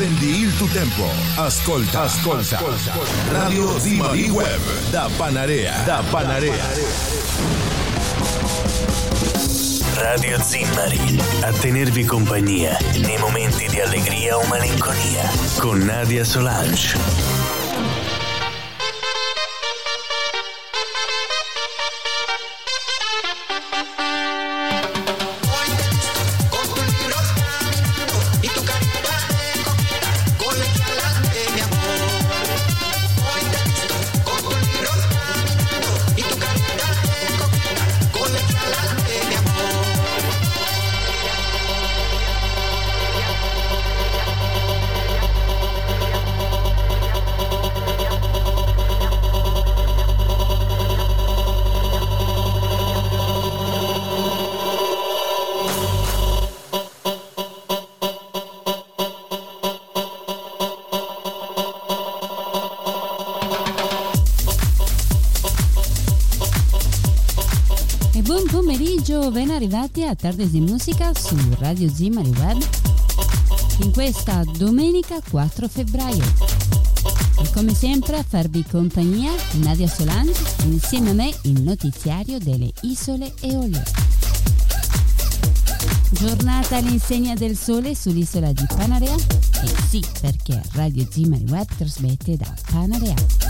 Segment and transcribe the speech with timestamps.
[0.00, 1.10] Prendi il tuo tempo.
[1.36, 2.58] Ascolta, ascolta.
[3.28, 5.82] Radio Zimari Web da Panarea.
[5.84, 6.64] Da Panarea.
[9.96, 17.39] Radio Zimmari, a tenervi compagnia nei momenti di allegria o malinconia, con Nadia Solange.
[69.90, 72.62] Arrivati a Tardes di Musica su Radio Zimari Web
[73.82, 76.24] in questa domenica 4 febbraio.
[77.40, 83.32] E come sempre a farvi compagnia Nadia Solange insieme a me il notiziario delle isole
[83.40, 83.82] Eolie.
[86.10, 89.14] Giornata all'insegna del sole sull'isola di Panarea?
[89.14, 93.49] E sì, perché Radio Zimari Web trasmette da Panarea.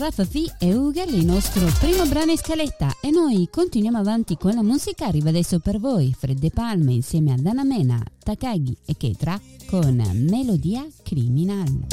[0.00, 2.96] Insieme a Rafa V e Ugel il nostro primo brano in scaletta.
[3.00, 5.06] E noi continuiamo avanti con la musica.
[5.06, 9.96] Arriva adesso per voi Fredde Palme insieme a Dana Mena, Takagi e Ketra con
[10.28, 11.86] Melodia Criminal.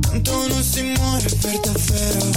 [0.00, 2.30] Tanto non si muore per davvero?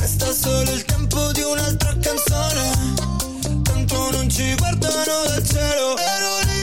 [0.00, 2.70] Resta solo il tempo di un'altra canzone.
[3.62, 5.96] Tanto non ci guardano dal cielo.
[5.96, 6.57] Ero lì,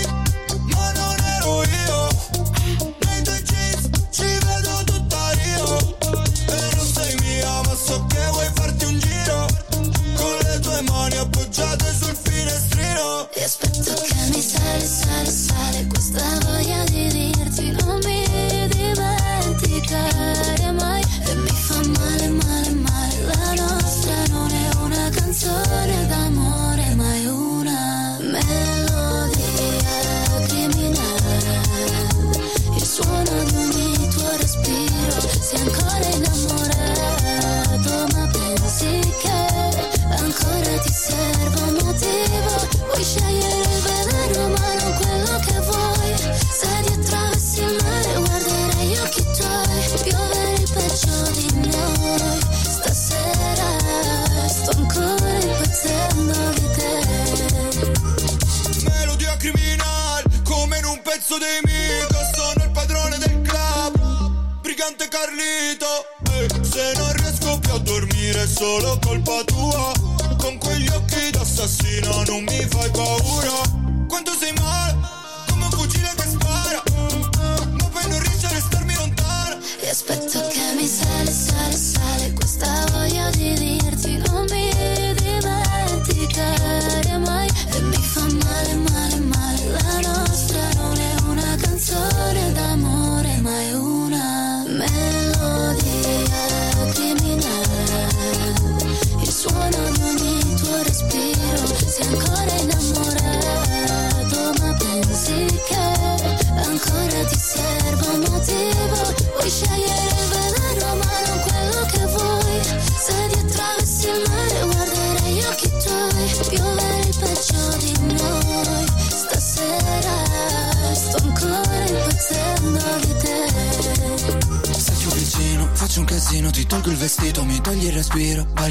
[61.35, 64.61] pezzo dei mica Sono il padrone del club.
[64.61, 65.85] Brigante Carlito
[66.31, 69.91] Ehi, Se non riesco più a dormire è solo colpa tua.
[70.37, 73.84] Con quegli occhi d'assassino non mi fai paura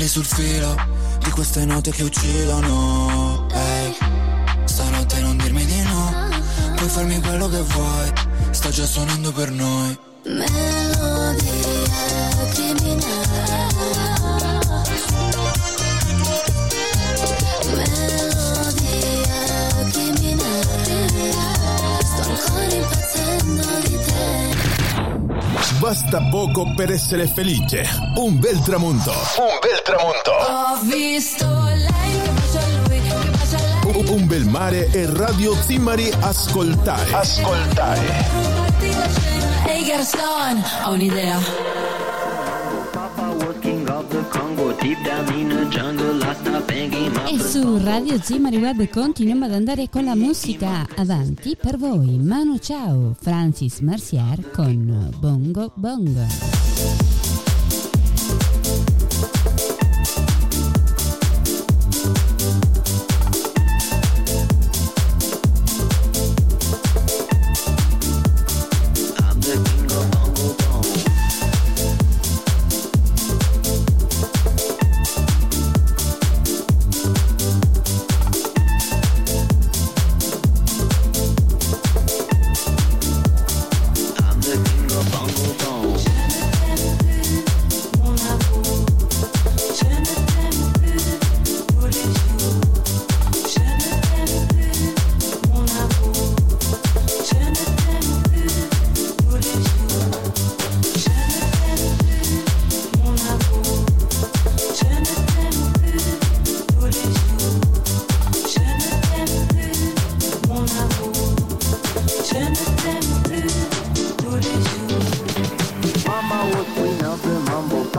[0.04, 0.74] balli sul filo
[1.22, 3.46] di queste note che uccidono.
[3.52, 3.96] Ehi,
[4.64, 6.28] stanotte non dirmi di no,
[6.76, 8.12] puoi farmi quello che vuoi,
[8.50, 9.98] sta già suonando per noi.
[10.26, 11.42] Melodia
[12.54, 13.32] criminale
[17.74, 18.94] Melodia
[19.90, 21.32] criminale
[22.00, 24.14] Sto ancora impazzendo di te
[25.78, 27.86] Basta poco per essere felice.
[28.16, 29.10] Un bel tramonto.
[29.10, 30.30] Un bel tramonto.
[30.30, 36.10] Ho visto lei che bacia lui, che bacia lei Un, bel mare e Radio Zimmari
[36.20, 37.12] ascoltare.
[37.12, 38.24] Ascoltare.
[39.66, 41.72] Ehi Garçon, ho un'idea
[47.26, 52.18] E su Radio Zimari Web continuiamo ad andare con la musica avanti per voi.
[52.18, 57.13] Manu Ciao, Francis Mercier con Bongo Bongo.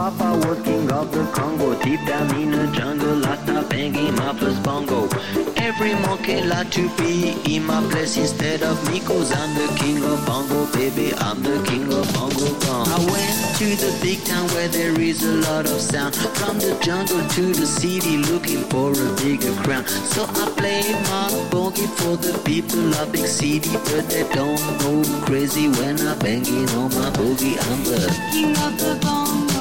[0.06, 1.74] Papa king of the Congo.
[1.82, 5.08] Deep down in the jungle, start banging my first bongo.
[5.56, 10.04] Every monkey like to be in my place instead of me, cause I'm the king
[10.04, 11.12] of bongo, baby.
[11.18, 12.86] I'm the king of bongo bong.
[12.86, 16.14] I went to the big town where there is a lot of sound.
[16.14, 19.84] From the jungle to the city, looking for a bigger crown.
[19.88, 25.02] So I play my boogie for the people of big city, but they don't go
[25.26, 27.58] crazy when I'm banging on my boogie.
[27.58, 29.55] I'm the King of the bongo,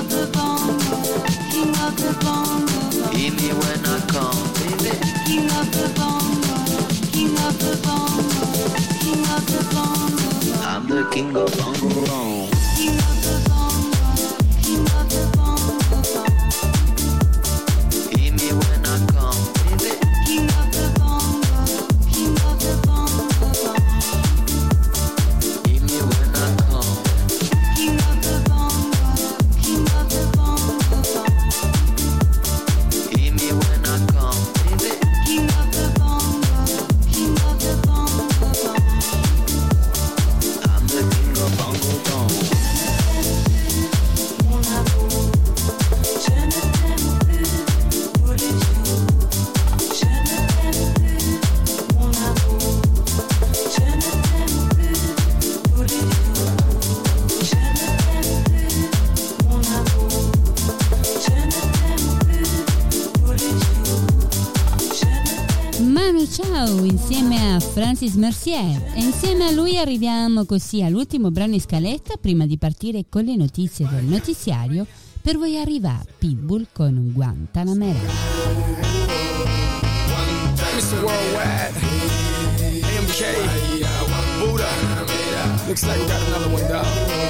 [0.00, 0.96] of the bongo,
[1.50, 4.96] king of the bongo, Hear me when I come, baby.
[5.26, 6.56] king of the bongo,
[7.12, 8.46] king of the bongo,
[9.02, 10.30] king of the bongo,
[10.64, 12.49] I'm the king of bongo
[66.62, 72.16] Ciao insieme a Francis Mercier e insieme a lui arriviamo così all'ultimo brano in scaletta
[72.20, 74.86] prima di partire con le notizie del notiziario
[75.22, 77.98] per voi arriva Pitbull con Guantanamera.
[81.00, 81.72] Worldwide,
[82.82, 83.24] AMK,
[85.66, 87.29] Looks like we got another one down.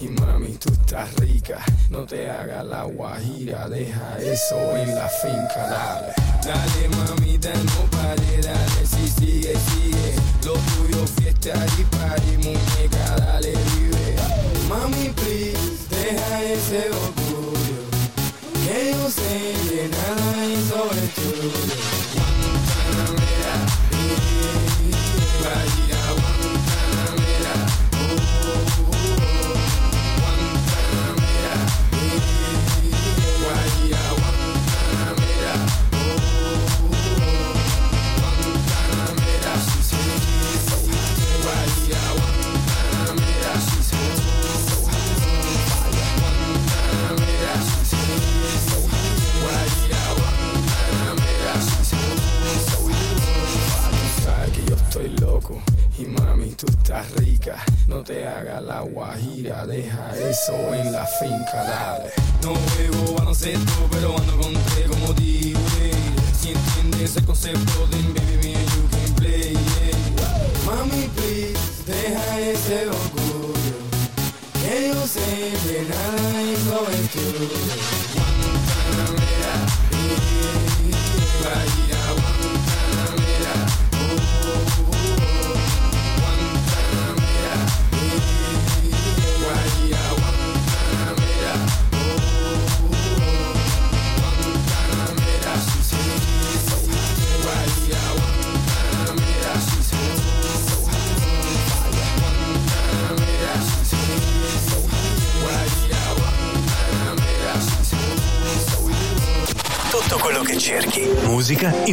[0.00, 1.58] Y mami tú estás rica.
[1.88, 6.12] No te hagas la guajira, deja eso en la finca, dale.
[6.44, 10.14] Dale mamita, no pare, dale, si sigue, sigue.
[10.44, 14.16] Lo tuyo fiesta y party, muñeca, dale, vive.
[14.68, 17.82] Mami, please, deja ese orgullo.
[18.64, 21.99] Que yo sé que nada hizo el.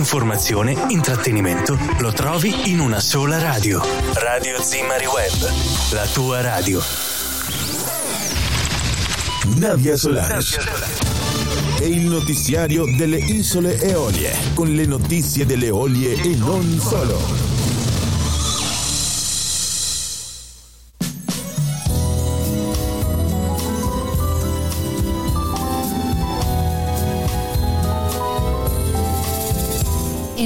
[0.07, 1.77] Informazione, intrattenimento.
[1.99, 3.81] Lo trovi in una sola radio.
[4.13, 5.51] Radio Zimari Web.
[5.91, 6.81] La tua radio.
[9.57, 10.45] Nadia Solari.
[11.77, 17.47] È il notiziario delle isole Eolie, con le notizie delle Eolie e non solo.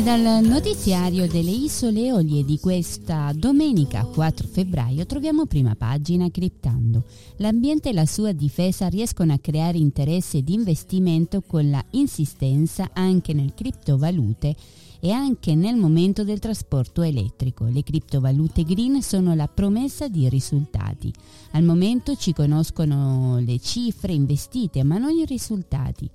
[0.02, 7.04] E dal notiziario delle isole Eolie di questa domenica 4 febbraio troviamo prima pagina criptando.
[7.36, 13.34] L'ambiente e la sua difesa riescono a creare interesse ed investimento con la insistenza anche
[13.34, 14.56] nel criptovalute
[15.02, 17.66] e anche nel momento del trasporto elettrico.
[17.66, 21.14] Le criptovalute green sono la promessa di risultati.
[21.52, 26.10] Al momento ci conoscono le cifre investite, ma non i risultati.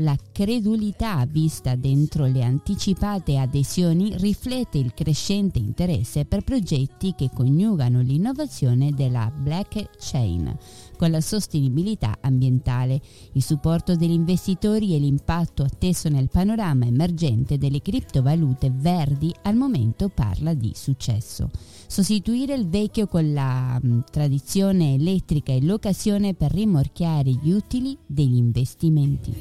[0.00, 8.00] La credulità vista dentro le anticipate adesioni riflette il crescente interesse per progetti che coniugano
[8.00, 10.56] l'innovazione della blockchain
[11.00, 13.00] con la sostenibilità ambientale,
[13.32, 20.10] il supporto degli investitori e l'impatto atteso nel panorama emergente delle criptovalute verdi al momento
[20.10, 21.48] parla di successo.
[21.86, 28.36] Sostituire il vecchio con la mh, tradizione elettrica è l'occasione per rimorchiare gli utili degli
[28.36, 29.32] investimenti.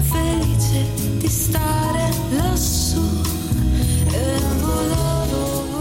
[0.00, 0.86] felice
[1.18, 2.89] di stare lassù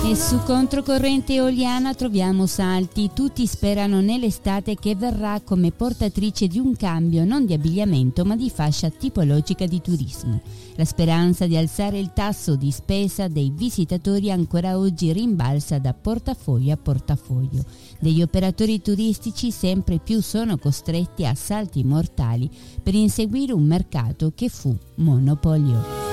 [0.10, 6.76] E su controcorrente eoliana troviamo salti, tutti sperano nell'estate che verrà come portatrice di un
[6.76, 10.42] cambio non di abbigliamento ma di fascia tipologica di turismo.
[10.78, 16.74] La speranza di alzare il tasso di spesa dei visitatori ancora oggi rimbalza da portafoglio
[16.74, 17.64] a portafoglio.
[18.00, 22.50] Degli operatori turistici sempre più sono costretti a salti mortali
[22.82, 26.09] per inseguire un mercato che fu monopolio.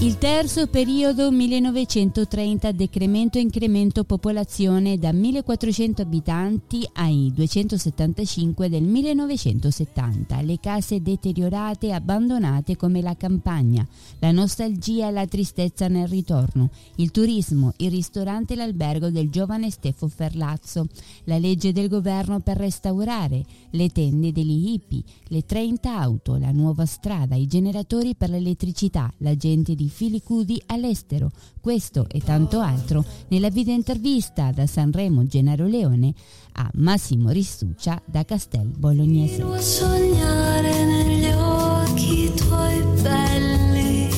[0.00, 10.40] Il terzo periodo 1930 decremento e incremento popolazione da 1400 abitanti ai 275 del 1970,
[10.42, 13.84] le case deteriorate e abbandonate come la campagna,
[14.20, 19.68] la nostalgia e la tristezza nel ritorno, il turismo, il ristorante e l'albergo del giovane
[19.68, 20.86] Stefo Ferlazzo,
[21.24, 26.86] la legge del governo per restaurare, le tende degli hippie, le 30 auto, la nuova
[26.86, 31.30] strada, i generatori per l'elettricità, la gente di di Filicudi all'estero.
[31.60, 36.12] Questo e tanto altro nella video intervista da Sanremo Gennaro Leone
[36.52, 39.42] a Massimo Ristuccia da Castel Bolognese.
[39.60, 44.08] sognare negli occhi tuoi belli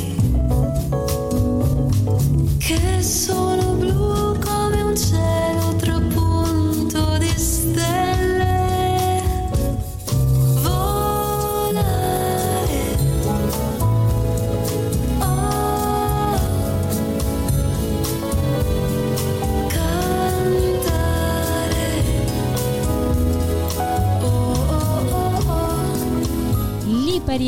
[2.59, 3.40] che sono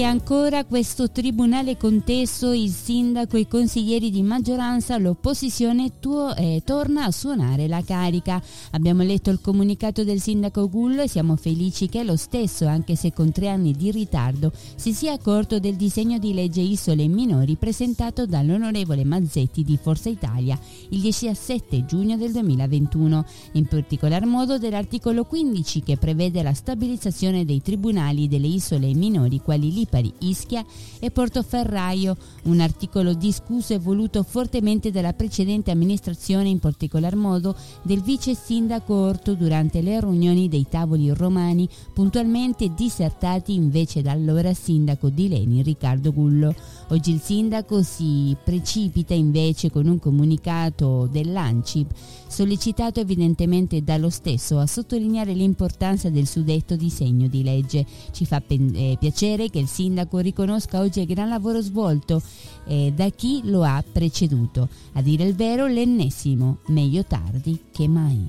[0.05, 7.11] Ancora questo tribunale contesto, il sindaco i consiglieri di maggioranza, l'opposizione tuo, eh, torna a
[7.11, 8.43] suonare la carica.
[8.73, 13.13] Abbiamo letto il comunicato del sindaco Gullo e siamo felici che lo stesso, anche se
[13.13, 18.27] con tre anni di ritardo, si sia accorto del disegno di legge Isole Minori presentato
[18.27, 20.59] dall'onorevole Mazzetti di Forza Italia
[20.91, 27.63] il 17 giugno del 2021, in particolar modo dell'articolo 15 che prevede la stabilizzazione dei
[27.63, 30.65] tribunali delle isole minori quali Lipari, Ischia
[30.99, 38.01] e Portoferraio, un articolo discusso e voluto fortemente dalla precedente amministrazione, in particolar modo del
[38.01, 45.29] vice sindaco Orto durante le riunioni dei tavoli romani, puntualmente dissertati invece dall'ora sindaco di
[45.29, 46.55] Leni Riccardo Gullo.
[46.93, 51.91] Oggi il sindaco si precipita invece con un comunicato dell'ANCIP,
[52.27, 57.87] sollecitato evidentemente dallo stesso a sottolineare l'importanza del suddetto disegno di legge.
[58.11, 62.21] Ci fa eh, piacere che il sindaco riconosca oggi il gran lavoro svolto
[62.67, 64.69] eh, da chi lo ha preceduto.
[64.93, 68.29] A dire il vero, l'ennesimo, meglio tardi che mai.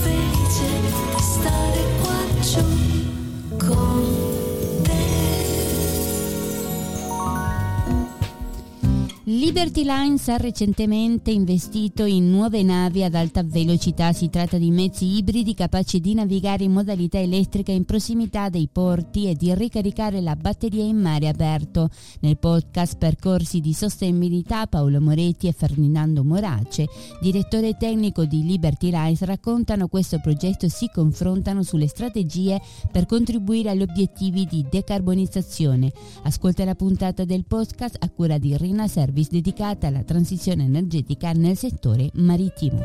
[0.00, 4.29] felice stare qua giù con
[9.40, 14.12] Liberty Lines ha recentemente investito in nuove navi ad alta velocità.
[14.12, 19.30] Si tratta di mezzi ibridi capaci di navigare in modalità elettrica in prossimità dei porti
[19.30, 21.88] e di ricaricare la batteria in mare aperto.
[22.20, 26.86] Nel podcast Percorsi di Sostenibilità Paolo Moretti e Ferdinando Morace,
[27.22, 32.60] direttore tecnico di Liberty Lines, raccontano questo progetto e si confrontano sulle strategie
[32.92, 35.90] per contribuire agli obiettivi di decarbonizzazione.
[36.24, 41.56] Ascolta la puntata del podcast a cura di Rina Service dedicata alla transizione energetica nel
[41.56, 42.84] settore marittimo.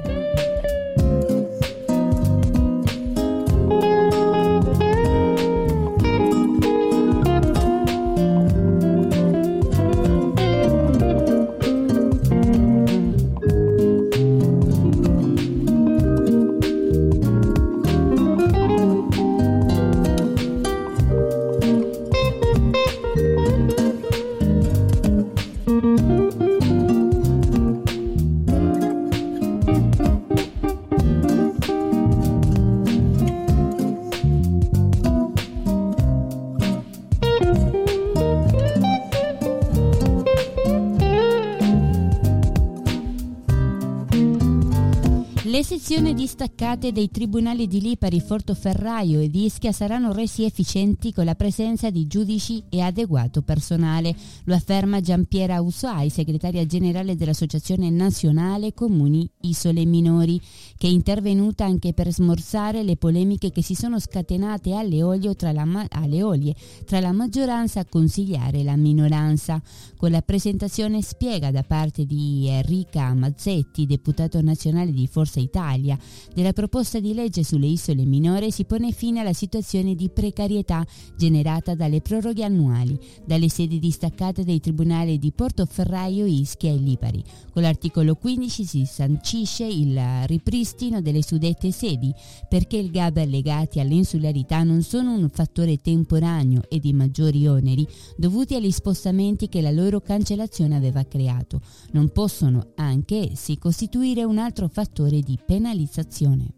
[45.56, 51.34] Le sezioni distaccate dei tribunali di Lipari, Fortoferraio e Ischia saranno resi efficienti con la
[51.34, 54.14] presenza di giudici e adeguato personale,
[54.44, 60.42] lo afferma Giampiera Usuai, segretaria generale dell'Associazione Nazionale Comuni Isole Minori,
[60.78, 65.04] che è intervenuta anche per smorzare le polemiche che si sono scatenate alle
[65.38, 69.62] tra la, ma- alle olie, tra la maggioranza consigliare la minoranza.
[69.96, 75.98] Con la presentazione spiega da parte di Enrica Mazzetti, deputato nazionale di Forza Italia,
[76.34, 80.86] della proposta di legge sulle isole minori si pone fine alla situazione di precarietà
[81.18, 87.24] generata dalle proroghe annuali, dalle sedi distaccate dei tribunali di Portoferraio, Ischia e Lipari.
[87.52, 92.14] Con l'articolo 15 si sancisce il ripristino delle suddette sedi,
[92.50, 98.56] perché il gab legati all'insularità non sono un fattore temporaneo e di maggiori oneri dovuti
[98.56, 101.62] agli spostamenti che la loro cancellazione aveva creato.
[101.92, 106.54] Non possono anche essi costituire un altro fattore di penalizzazione.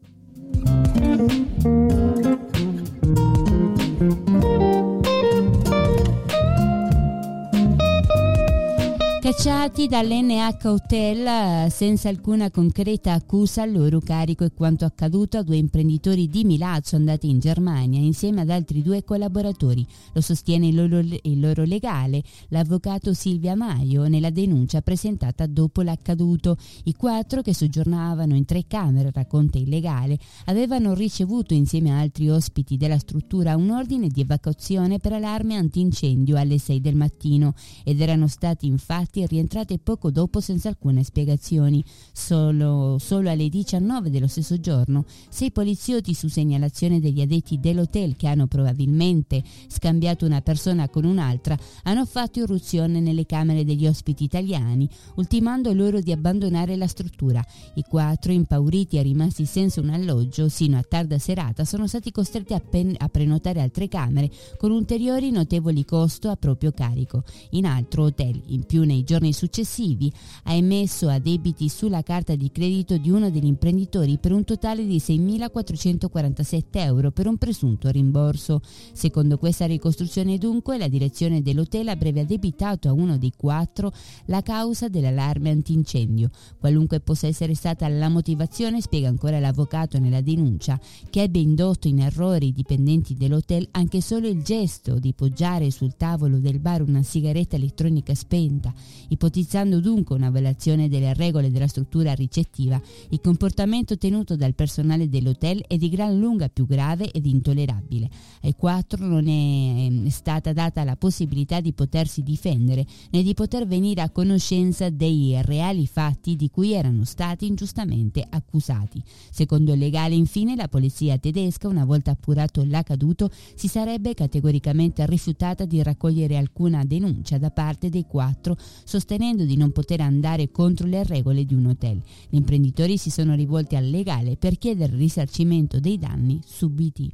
[9.28, 15.44] Cacciati dall'NH Hotel eh, senza alcuna concreta accusa al loro carico è quanto accaduto a
[15.44, 19.86] due imprenditori di Milazzo andati in Germania insieme ad altri due collaboratori.
[20.13, 26.56] Lo sostiene il loro, il loro legale, l'avvocato Silvia Maio, nella denuncia presentata dopo l'accaduto.
[26.86, 32.30] I quattro che soggiornavano in tre camere, racconta il legale, avevano ricevuto insieme a altri
[32.30, 38.00] ospiti della struttura un ordine di evacuazione per allarme antincendio alle 6 del mattino ed
[38.00, 41.84] erano stati infatti infatti rientrate poco dopo senza alcune spiegazioni.
[42.12, 48.28] Solo, solo alle 19 dello stesso giorno, sei poliziotti su segnalazione degli addetti dell'hotel che
[48.28, 54.88] hanno probabilmente scambiato una persona con un'altra, hanno fatto irruzione nelle camere degli ospiti italiani,
[55.16, 57.44] ultimando loro di abbandonare la struttura.
[57.76, 62.54] I quattro, impauriti e rimasti senza un alloggio, sino a tarda serata, sono stati costretti
[62.54, 67.24] a, pen- a prenotare altre camere con ulteriori notevoli costo a proprio carico.
[67.52, 70.12] In altro hotel, in più nei giorni successivi
[70.43, 74.86] ha emesso a debiti sulla carta di credito di uno degli imprenditori per un totale
[74.86, 78.62] di 6.447 euro per un presunto rimborso.
[78.91, 83.93] Secondo questa ricostruzione dunque la direzione dell'hotel avrebbe addebitato a uno dei quattro
[84.26, 86.30] la causa dell'allarme antincendio.
[86.60, 90.78] Qualunque possa essere stata la motivazione, spiega ancora l'avvocato nella denuncia,
[91.10, 95.96] che ebbe indotto in errore i dipendenti dell'hotel anche solo il gesto di poggiare sul
[95.96, 98.74] tavolo del bar una sigaretta elettronica spenta
[99.10, 105.64] Ipotizzando dunque una violazione delle regole della struttura ricettiva, il comportamento tenuto dal personale dell'hotel
[105.68, 108.10] è di gran lunga più grave ed intollerabile.
[108.42, 113.66] Ai quattro non è ehm, stata data la possibilità di potersi difendere né di poter
[113.68, 119.02] venire a conoscenza dei reali fatti di cui erano stati ingiustamente accusati.
[119.32, 125.66] Secondo il legale, infine, la polizia tedesca, una volta appurato l'accaduto, si sarebbe categoricamente rifiutata
[125.66, 131.04] di raccogliere alcuna denuncia da parte dei quattro sostenendo di non poter andare contro le
[131.04, 132.02] regole di un hotel.
[132.30, 137.12] Gli imprenditori si sono rivolti al legale per chiedere risarcimento dei danni subiti.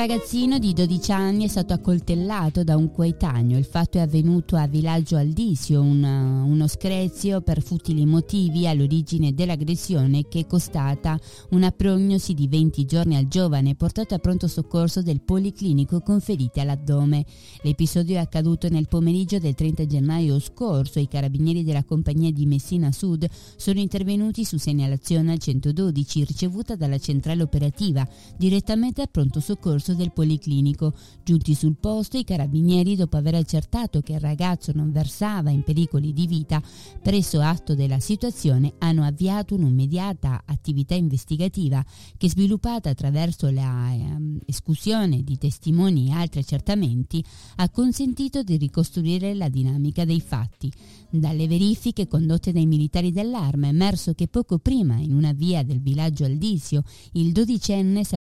[0.00, 3.58] Ragazzino di 12 anni è stato accoltellato da un coetaneo.
[3.58, 10.26] Il fatto è avvenuto a Villaggio Aldisio, una, uno screzio per futili motivi all'origine dell'aggressione
[10.26, 15.20] che è costata una prognosi di 20 giorni al giovane portato a pronto soccorso del
[15.20, 17.26] policlinico con ferite all'addome.
[17.60, 20.98] L'episodio è accaduto nel pomeriggio del 30 gennaio scorso.
[20.98, 26.98] I carabinieri della compagnia di Messina Sud sono intervenuti su segnalazione al 112 ricevuta dalla
[26.98, 28.08] centrale operativa
[28.38, 30.92] direttamente a pronto soccorso soccorso del Policlinico.
[31.22, 36.12] Giunti sul posto, i carabinieri, dopo aver accertato che il ragazzo non versava in pericoli
[36.12, 36.62] di vita,
[37.02, 41.84] preso atto della situazione, hanno avviato un'immediata attività investigativa
[42.16, 47.24] che, sviluppata attraverso la eh, di testimoni e altri accertamenti,
[47.56, 50.72] ha consentito di ricostruire la dinamica dei fatti.
[51.10, 55.80] Dalle verifiche condotte dai militari dell'arma è emerso che poco prima, in una via del
[55.80, 58.04] villaggio Aldisio, il dodicenne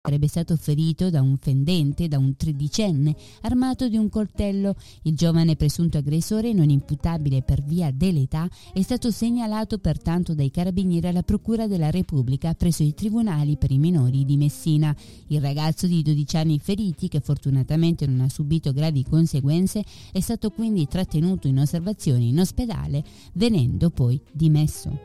[0.00, 4.76] Sarebbe stato ferito da un fendente, da un tredicenne, armato di un coltello.
[5.02, 11.08] Il giovane presunto aggressore, non imputabile per via dell'età, è stato segnalato pertanto dai carabinieri
[11.08, 14.96] alla Procura della Repubblica presso i tribunali per i minori di Messina.
[15.26, 20.50] Il ragazzo di 12 anni feriti, che fortunatamente non ha subito gravi conseguenze, è stato
[20.50, 24.96] quindi trattenuto in osservazione in ospedale, venendo poi dimesso.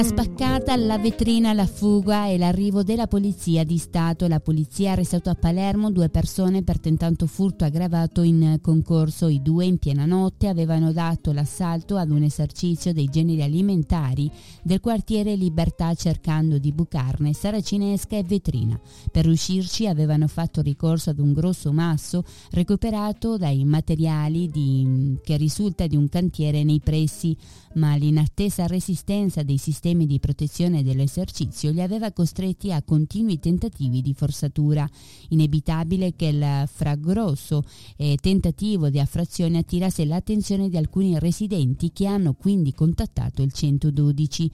[0.00, 4.26] La spaccata, la vetrina, la fuga e l'arrivo della polizia di Stato.
[4.28, 9.28] La polizia ha arrestato a Palermo due persone per tentato furto aggravato in concorso.
[9.28, 14.30] I due in piena notte avevano dato l'assalto ad un esercizio dei generi alimentari
[14.62, 18.80] del quartiere Libertà cercando di bucarne saracinesca e vetrina.
[19.12, 25.86] Per uscirci avevano fatto ricorso ad un grosso masso recuperato dai materiali di, che risulta
[25.86, 27.36] di un cantiere nei pressi,
[27.74, 34.00] ma l'inattesa resistenza dei sistemi sistemi di protezione dell'esercizio li aveva costretti a continui tentativi
[34.02, 34.88] di forzatura.
[35.30, 37.64] Inevitabile che il fragrosso
[37.96, 44.50] eh, tentativo di affrazione attirasse l'attenzione di alcuni residenti che hanno quindi contattato il 112.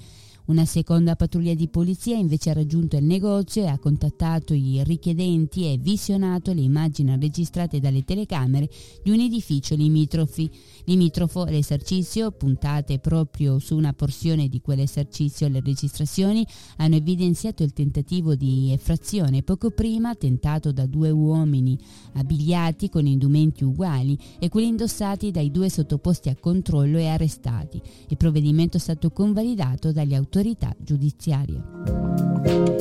[0.46, 5.72] Una seconda pattuglia di polizia invece ha raggiunto il negozio e ha contattato i richiedenti
[5.72, 8.70] e visionato le immagini registrate dalle telecamere
[9.02, 10.48] di un edificio limitrofi.
[10.84, 11.46] limitrofo.
[11.46, 18.70] L'esercizio, puntate proprio su una porzione di quell'esercizio, le registrazioni hanno evidenziato il tentativo di
[18.70, 21.76] effrazione poco prima tentato da due uomini
[22.12, 27.82] abbigliati con indumenti uguali e quelli indossati dai due sottoposti a controllo e arrestati.
[28.10, 32.75] Il provvedimento è stato convalidato dagli autorità autorità giudiziarie.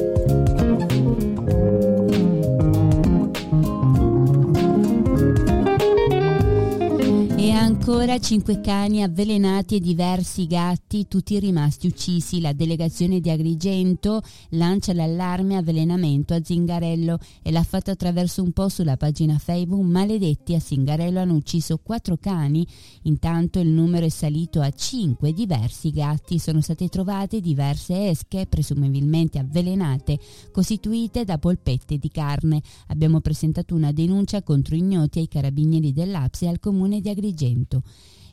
[7.88, 12.42] Ancora cinque cani avvelenati e diversi gatti, tutti rimasti uccisi.
[12.42, 18.78] La delegazione di Agrigento lancia l'allarme avvelenamento a Zingarello e l'ha fatto attraverso un post
[18.78, 19.84] sulla pagina Facebook.
[19.84, 22.66] Maledetti a Zingarello hanno ucciso quattro cani,
[23.04, 25.32] intanto il numero è salito a cinque.
[25.32, 30.18] Diversi gatti sono state trovate diverse esche, presumibilmente avvelenate,
[30.52, 32.64] costituite da polpette di carne.
[32.88, 37.75] Abbiamo presentato una denuncia contro ignoti ai carabinieri dell'Apsi e al comune di Agrigento.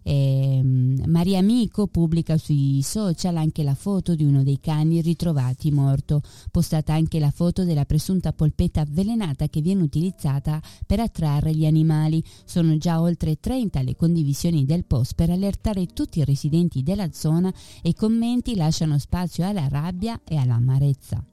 [0.04, 0.60] Eh,
[1.06, 6.92] Maria Amico pubblica sui social anche la foto di uno dei cani ritrovati morto, postata
[6.92, 12.22] anche la foto della presunta polpetta avvelenata che viene utilizzata per attrarre gli animali.
[12.44, 17.52] Sono già oltre 30 le condivisioni del post per allertare tutti i residenti della zona
[17.80, 21.24] e i commenti lasciano spazio alla rabbia e all'amarezza.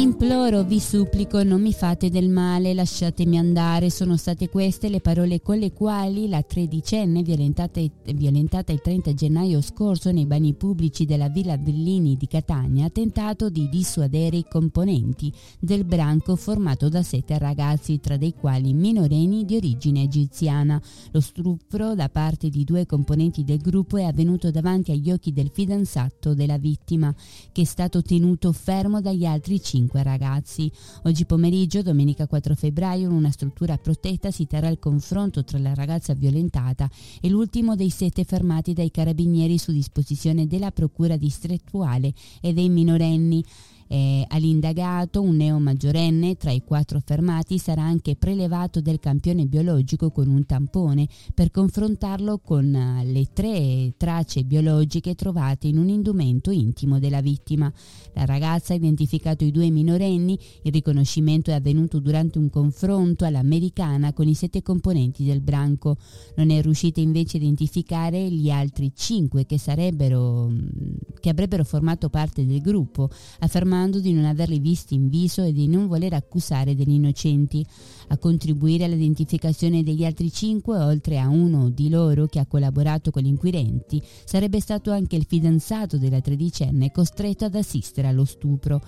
[0.00, 3.90] Imploro, vi supplico, non mi fate del male, lasciatemi andare.
[3.90, 7.78] Sono state queste le parole con le quali la tredicenne, violentata,
[8.14, 13.50] violentata il 30 gennaio scorso nei bagni pubblici della Villa Bellini di Catania, ha tentato
[13.50, 19.56] di dissuadere i componenti del branco formato da sette ragazzi, tra dei quali minorenni di
[19.56, 20.80] origine egiziana.
[21.10, 25.50] Lo stupro da parte di due componenti del gruppo è avvenuto davanti agli occhi del
[25.52, 27.14] fidanzato della vittima,
[27.52, 30.70] che è stato tenuto fermo dagli altri cinque ragazzi ragazzi.
[31.04, 35.74] Oggi pomeriggio, domenica 4 febbraio, in una struttura protetta si terrà il confronto tra la
[35.74, 36.88] ragazza violentata
[37.20, 43.44] e l'ultimo dei sette fermati dai carabinieri su disposizione della procura distrettuale e dei minorenni.
[43.92, 50.10] Eh, all'indagato, un neo maggiorenne tra i quattro fermati, sarà anche prelevato del campione biologico
[50.10, 56.50] con un tampone per confrontarlo con uh, le tre tracce biologiche trovate in un indumento
[56.50, 57.70] intimo della vittima.
[58.14, 64.14] La ragazza ha identificato i due minorenni, il riconoscimento è avvenuto durante un confronto all'americana
[64.14, 65.98] con i sette componenti del branco.
[66.36, 72.62] Non è riuscita invece a identificare gli altri cinque che, che avrebbero formato parte del
[72.62, 76.92] gruppo, affermando affermando di non averli visti in viso e di non voler accusare degli
[76.92, 77.66] innocenti.
[78.08, 83.22] A contribuire all'identificazione degli altri cinque, oltre a uno di loro che ha collaborato con
[83.22, 88.80] gli inquirenti, sarebbe stato anche il fidanzato della tredicenne costretto ad assistere allo stupro.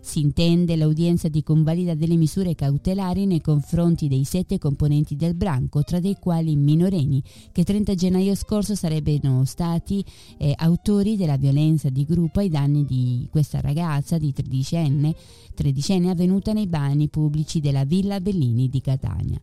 [0.00, 5.82] Si intende l'udienza di convalida delle misure cautelari nei confronti dei sette componenti del branco,
[5.82, 10.04] tra dei quali minorenni, che 30 gennaio scorso sarebbero stati
[10.38, 15.14] eh, autori della violenza di gruppo ai danni di questa ragazza di 13 anni,
[15.54, 19.40] 13 anni avvenuta nei bagni pubblici della Villa Bellini di Catania.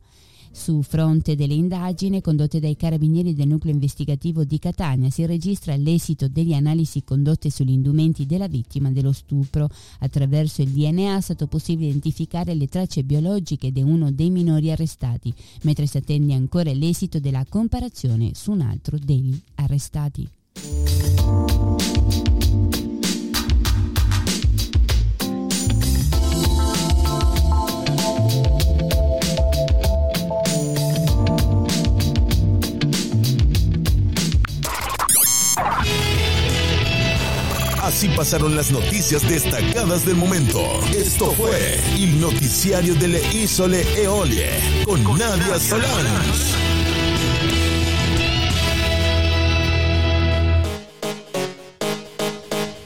[0.55, 6.29] Su fronte delle indagini condotte dai carabinieri del nucleo investigativo di Catania si registra l'esito
[6.29, 9.67] delle analisi condotte sugli indumenti della vittima dello stupro.
[9.99, 15.31] Attraverso il DNA è stato possibile identificare le tracce biologiche di uno dei minori arrestati,
[15.63, 20.27] mentre si attende ancora l'esito della comparazione su un altro degli arrestati.
[38.05, 40.79] Así pasaron las noticias destacadas del momento.
[40.95, 46.64] Esto fue el noticiario de Le Isole Eolie con, Nadia Solans.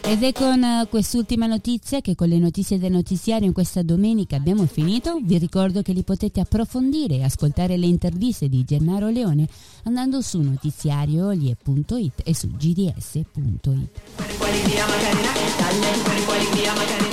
[0.09, 4.37] Ed è con uh, quest'ultima notizia che con le notizie del notiziario in questa domenica
[4.37, 5.19] abbiamo finito.
[5.21, 9.47] Vi ricordo che li potete approfondire e ascoltare le interviste di Gennaro Leone
[9.83, 13.89] andando su notiziariolie.it e su gds.it.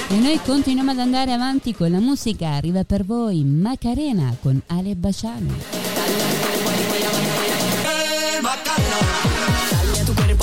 [0.09, 2.55] E noi continuiamo ad andare avanti con la musica.
[2.55, 6.15] Arriva per voi Macarena con Ale Baciano.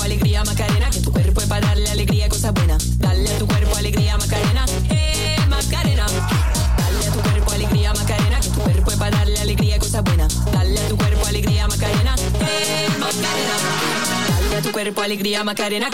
[0.03, 0.72] Alegría Macarena,
[14.83, 15.89] cuerpo alegría Macarena,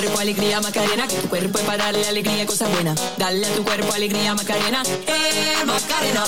[0.00, 2.98] cuerpo alegría Macarena, que tu cuerpo es para darle alegría y cosas buenas.
[3.18, 6.24] Dale a tu cuerpo alegría Macarena, eh Macarena.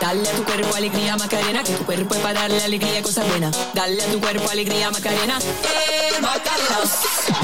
[0.00, 3.28] Dale a tu cuerpo alegría Macarena, que tu cuerpo es para darle alegría y cosas
[3.28, 3.56] buenas.
[3.74, 6.80] Dale a tu cuerpo alegría Macarena, eh Macarena.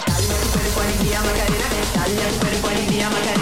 [0.06, 3.41] Dale a tu cuerpo alegría Macarena, dale a tu cuerpo alegría Macarena,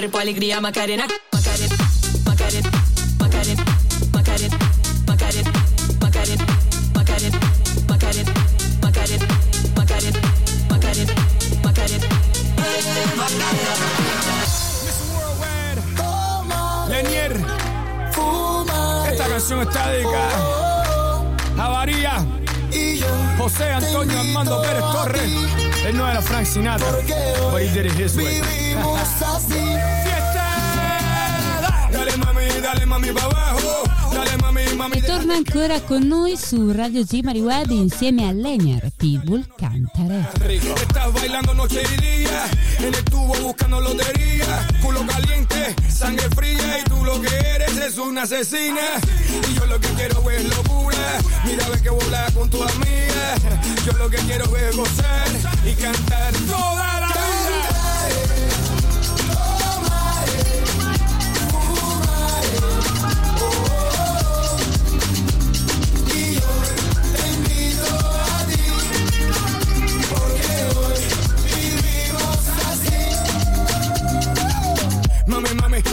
[0.00, 1.76] cuerpo alegría Macarena, Macarena,
[2.24, 2.70] Macarena,
[3.18, 3.62] Macarena,
[4.10, 4.56] Macarena,
[5.06, 5.52] Macarena,
[6.00, 6.40] Macarena,
[6.96, 7.36] Macarena,
[7.86, 8.30] Macarena,
[8.80, 9.26] Macarena,
[9.76, 10.24] Macarena,
[10.72, 11.12] Macarena,
[11.62, 12.06] Macarena,
[12.56, 13.60] eh Macarena.
[16.88, 17.34] Lenier.
[19.12, 20.36] Esta canción está dedicada
[21.58, 22.26] a María.
[23.36, 25.30] José Antonio Armando Pérez Torres.
[25.84, 26.90] Él no era Frank Sinatra,
[27.50, 28.40] but he did it his way.
[32.90, 33.72] Mami, pa' abajo.
[34.12, 34.96] Dale mami, mami.
[34.98, 40.28] E torna ancora con noi su Radio Zimari Web insieme a Lenier Pitbull Cantare.
[40.50, 46.84] Estás bailando noche y día, en el tubo buscando lotería, culo caliente, sangre fría y
[46.88, 48.98] tú lo que eres es una asesina.
[49.48, 53.36] Y yo lo que quiero es locura, mira ve que volar con tu amiga.
[53.86, 55.28] Yo lo que quiero es gozar
[55.64, 56.32] y cantar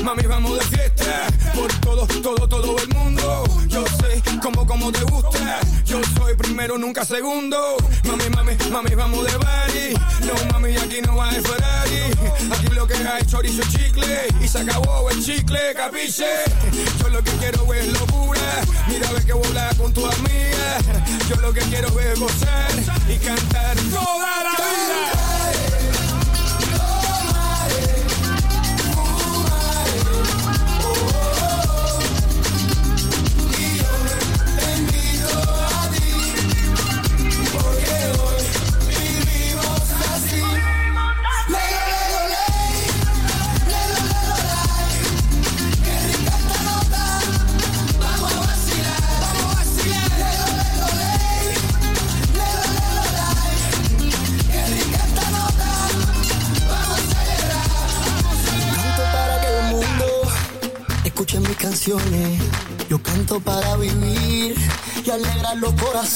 [0.08, 1.28] mami, vamos de fiesta.
[1.54, 3.44] Por todo, todo, todo el mundo.
[3.68, 5.60] Yo sé cómo, cómo te gusta.
[5.86, 7.76] Yo soy primero, nunca segundo.
[8.06, 9.88] Mami, mami, mami, vamos de party.
[10.26, 12.04] No, mami, aquí no hay Ferrari.
[12.52, 14.28] Aquí lo que hay es chorizo y chicle.
[14.42, 16.32] Y se acabó el chicle, capiche.
[17.02, 18.64] Yo lo que quiero es locura.
[18.88, 20.70] Mira, ve que volar con tu amiga.
[21.30, 22.72] Yo lo que quiero es gozar
[23.10, 23.76] Y cantar.
[23.92, 24.57] Toda la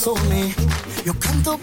[0.03, 0.53] You can't eh.
[1.05, 1.59] Yo canto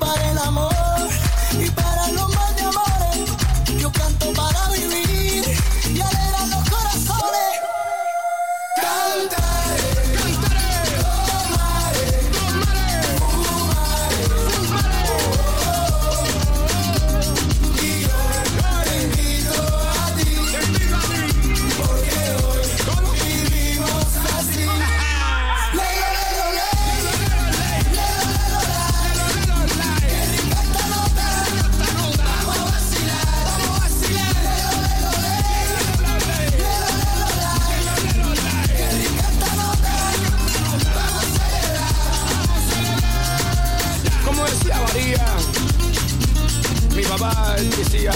[47.57, 48.13] él decía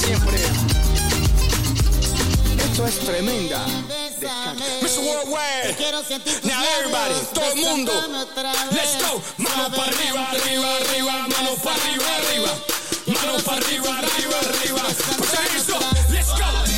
[0.00, 0.38] siempre,
[2.64, 3.66] esto es tremenda.
[4.80, 5.00] Mr.
[5.00, 5.76] Worldwide,
[6.44, 7.92] now everybody, todo el mundo,
[8.72, 12.50] let's go, manos para arriba, arriba, arriba, manos para arriba, arriba.
[13.06, 14.82] manos para arriba, arriba, arriba.
[16.10, 16.69] Let's go.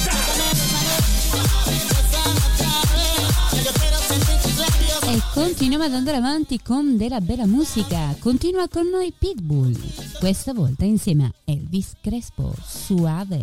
[5.33, 8.14] Continuiamo ad andare avanti con della bella musica.
[8.18, 9.74] Continua con noi Pitbull,
[10.18, 13.41] questa volta insieme a Elvis Crespo, Suave.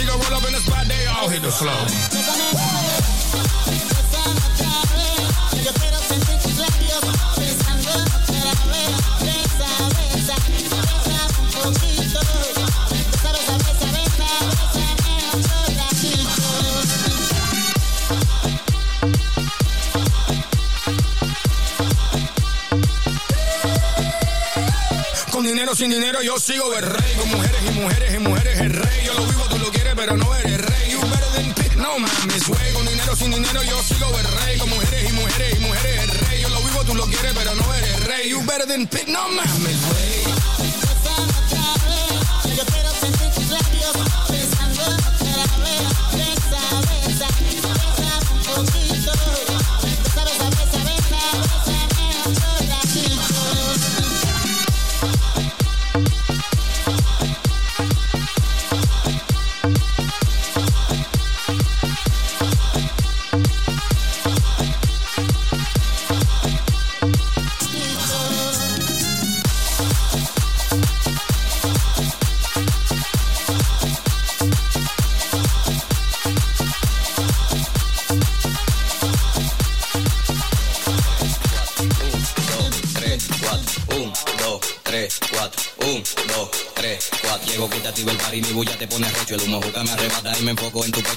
[0.00, 1.70] The chica roll up in the spot, they all hit the flow.
[25.30, 27.14] Con dinero, sin dinero, yo sigo el rey.
[27.18, 29.04] Con mujeres y mujeres y mujeres el rey.
[29.06, 30.92] Yo lo vivo, tú lo quieres, pero no eres rey.
[30.92, 32.72] You better than pick, no mames, güey.
[32.72, 34.58] Con dinero, sin dinero, yo sigo el rey.
[34.58, 36.40] Con mujeres y mujeres y mujeres el rey.
[36.40, 38.30] Yo lo vivo, tú lo quieres, pero no eres rey.
[38.30, 40.39] You better than pick, no mames, güey.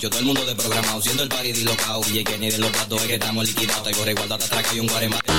[0.04, 0.10] Pecho.
[0.10, 2.02] Todo el mundo de programado, siendo el party dislocado.
[2.12, 3.84] Y que ni de los datos es que estamos liquidados.
[3.84, 5.34] Te corre igualdad, te atraca y un guaremate.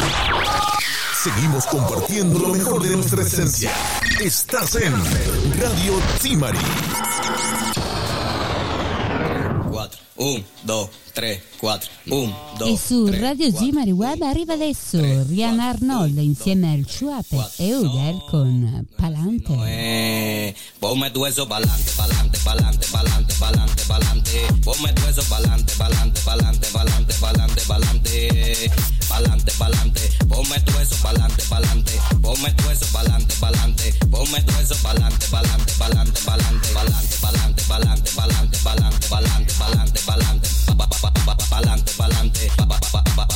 [1.23, 3.73] Seguimos compartiendo lo mejor de nuestra esencia.
[4.21, 4.93] Estás en
[5.61, 6.59] Radio Timari.
[9.71, 10.45] Cuatro, un,
[11.15, 16.19] dos, tres, cuatro, un, E dos, su tre, Radio Zimari Web arriva adesso Rihanna Arnold
[16.19, 19.55] insieme al Chuape e Udel con Palante.
[19.67, 24.47] Eh, ponme tu eso pa'lante, pa'lante, pa'lante, pa'lante, pa'lante, pa'lante.
[24.63, 28.71] Ponme tu eso pa'lante, pa'lante, pa'lante, pa'lante, pa'lante, pa'lante.
[29.09, 30.01] Pa'lante, pa'lante.
[30.29, 31.93] Ponme tu eso pa'lante, pa'lante.
[32.23, 33.93] Ponme tu eso pa'lante, pa'lante.
[34.11, 40.49] Ponme tu eso pa'lante, pa'lante, pa'lante, pa'lante, pa'lante, pa'lante, pa'lante, pa'lante, pa'lante, pa'lante, pa'lante, pa'lante.
[40.67, 42.51] Pa, pa, pa, pa, pa, pa'lante, pa'lante,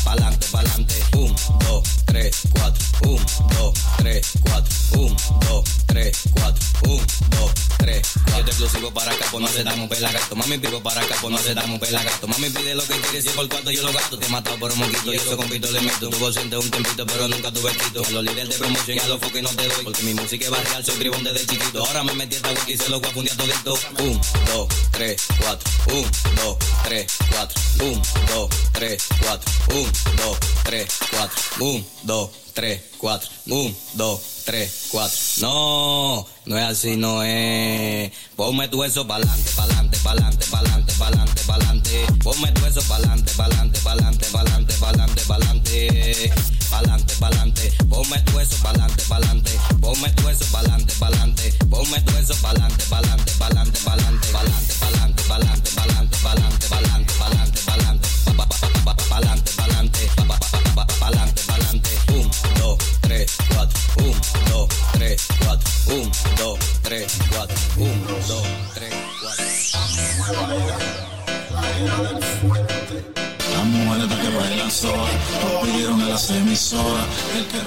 [0.05, 0.95] pa'lante, pa'lante.
[1.15, 8.03] 1, 2, 3, 4, 1, 2, 3, 4, 1, 2, 3, 4, 1, 2, 3,
[8.37, 10.37] yo te exclusivo para acá, pues no se damos pela gato.
[10.37, 12.29] Mami, vivo para acá, pues no se damos pela gato.
[12.29, 14.19] Mami, pide lo que quieres y por cuarto yo lo gasto.
[14.19, 16.11] Te he matado por un moquito y eso con pito le meto.
[16.11, 18.05] Tuvo siente un tempito, pero nunca tuve quito.
[18.05, 19.85] A los líderes de promoción y a los foques no te doy.
[19.85, 21.85] Porque mi música es barrial, soy tribón desde chiquito.
[21.85, 23.79] Ahora me metí esta wiki y se lo voy a fundir todito.
[23.99, 25.71] Un, dos, tres, cuatro.
[25.93, 27.61] Un, dos, tres, cuatro.
[27.81, 29.53] Un, dos, tres, cuatro.
[29.75, 31.43] Un, dos, tres, cuatro.
[31.61, 33.29] Un, dos, tres, cuatro.
[33.47, 35.19] Un, dos, tres, cuatro.
[35.43, 38.11] No, no es así, no es.
[38.35, 42.07] Ponme tu eso pa'lante, pa'lante, pa'lante, pa'lante, pa'lante, pa'lante.
[42.25, 46.31] Ponme tu eso pa'lante, pa'lante, pa'lante, pa'lante, pa'lante, pa'lante.
[46.71, 47.73] Pa'lante, pa'lante.
[47.91, 49.53] Ponme tu eso pa'lante, pa'lante.
[49.83, 51.53] Ponme tu eso pa'lante, pa'lante.
[51.69, 58.09] Ponme tu eso pa'lante, pa'lante, pa'lante, pa'lante, pa'lante, pa'lante, pa'lante, pa'lante, pa'lante, pa'lante, pa'lante, pa'lante.
[58.25, 59.51] Pa, pa, pa, pa, pa, Pa'lante,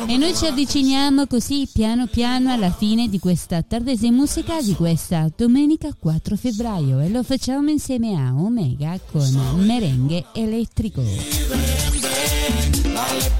[0.05, 5.31] E noi ci avviciniamo così piano piano alla fine di questa tardese musica di questa
[5.33, 11.01] domenica 4 febbraio e lo facciamo insieme a Omega con Merengue Elettrico.
[11.01, 13.31] Dale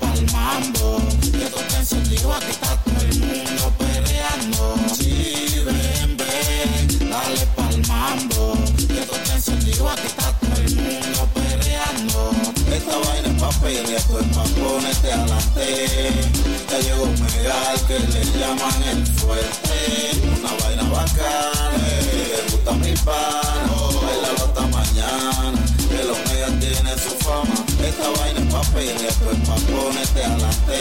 [13.62, 16.09] pelea, tu hermano ponete adelante.
[16.70, 19.78] Ya llegó un megal que le llaman el fuerte.
[20.39, 23.70] Una vaina bacana, le gusta mi pan,
[24.05, 25.59] bailalo hasta mañana.
[25.89, 27.55] Que los megas tienen su fama,
[27.86, 30.78] esta vaina es pa' pelea, tu hermano ponete adelante.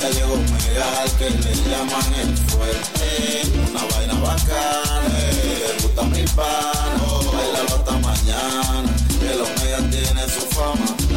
[0.00, 3.42] Ya llegó un megal que le llaman el fuerte.
[3.70, 6.98] Una vaina bacana, le gusta mi pan,
[7.32, 8.90] bailalo hasta mañana.
[9.20, 11.09] Que los megas tienen su fama.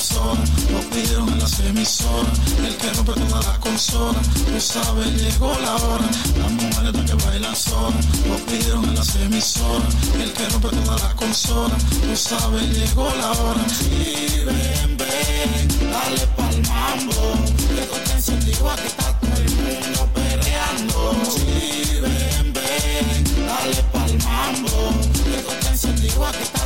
[0.00, 2.38] Las que lo pidieron en las emisoras.
[2.64, 6.08] El que rompe todas las consolas, tú sabes, llegó la hora.
[6.38, 9.94] Las mujeres que bailan solas, lo pidieron en las emisoras.
[10.18, 13.60] El que rompe todas las consolas, tú sabes, llegó la hora.
[13.90, 17.34] Y ven, ven, dale pa'l mambo.
[17.76, 21.12] Que tú te encendido, aquí está todo el mundo perreando.
[21.30, 24.92] Sí, ven, ven, dale pa'l mambo.
[25.12, 26.59] Que tú te encendido, aquí está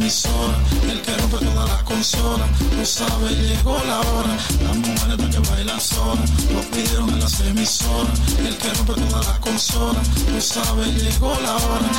[0.00, 4.36] El que rompe todas las consolas, tú sabes, llegó la hora.
[4.62, 8.16] Las mujeres están que bailan solas, lo pidieron en las emisoras.
[8.38, 11.90] El que rompe todas las consolas, tú sabes, llegó la hora.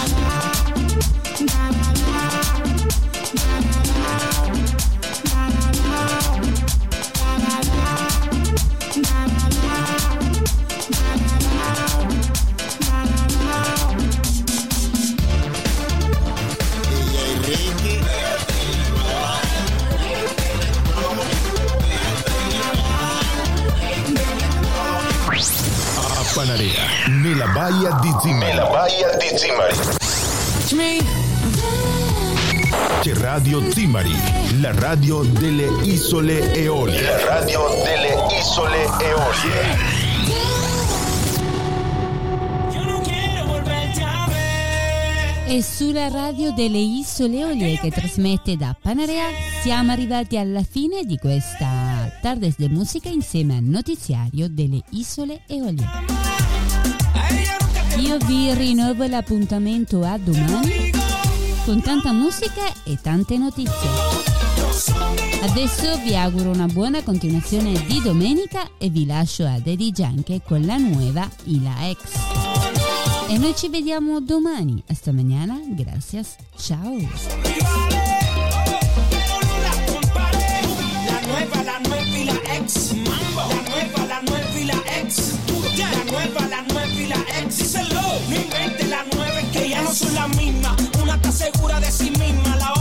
[27.70, 28.51] Baia di Zimari.
[28.51, 29.76] Nella baia di Zimari.
[33.01, 34.11] C'è Radio Zimari,
[34.59, 37.01] la radio delle isole Eolie.
[37.01, 40.07] La radio delle isole Eolie.
[45.45, 49.30] E sulla radio delle Isole Olie che trasmette da Panarea
[49.63, 56.48] siamo arrivati alla fine di questa Tardes de Musica insieme al notiziario delle Isole Eolie.
[57.99, 60.91] Io vi rinnovo l'appuntamento a domani
[61.65, 63.89] con tanta musica e tante notizie.
[65.41, 70.65] Adesso vi auguro una buona continuazione di domenica e vi lascio a Daddy Gianche con
[70.65, 72.79] la nuova Ila X.
[73.29, 74.81] E noi ci vediamo domani.
[74.87, 75.59] Hasta mañana.
[75.75, 76.35] Gracias.
[76.57, 76.97] Ciao.
[81.05, 82.93] La nueva, la nueva y la ex.
[82.93, 83.43] Mambo.
[83.49, 85.35] La nueva, la nueva y la ex.
[85.77, 86.48] La nueva,
[88.30, 90.75] No invente la nueva, es que ya no son la misma.
[91.01, 92.78] Una está segura de sí misma, la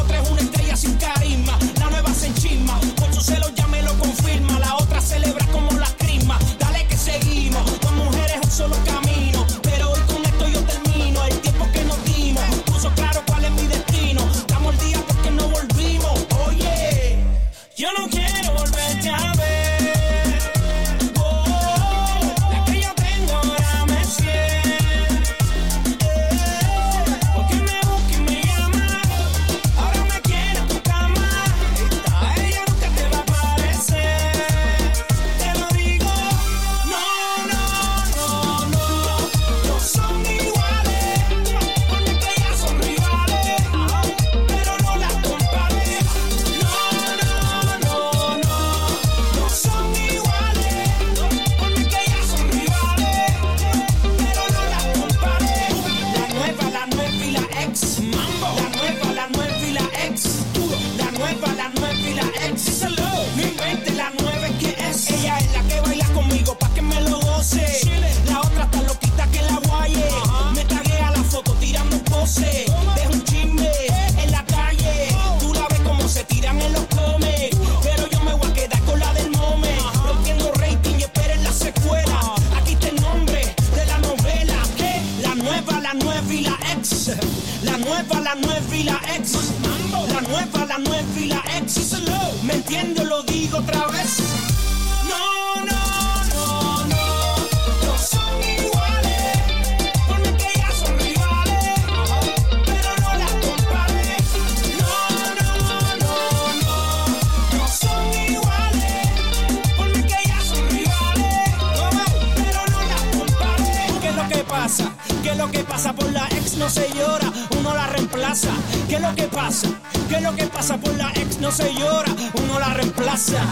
[116.68, 118.50] No se llora, uno la reemplaza.
[118.90, 119.68] ¿Qué es lo que pasa?
[120.06, 121.40] ¿Qué es lo que pasa por la ex?
[121.40, 123.42] No se llora, uno la reemplaza.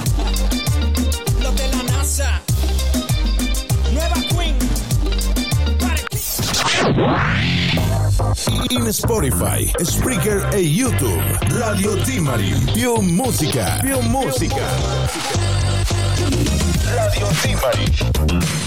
[1.40, 2.42] Los de la NASA.
[3.90, 4.58] Nueva Queen.
[8.68, 11.22] In Spotify, Spreaker e YouTube.
[11.58, 12.52] Radio Timari.
[12.74, 13.78] Più musica.
[13.80, 14.66] Più musica.
[16.94, 18.65] Radio Timari.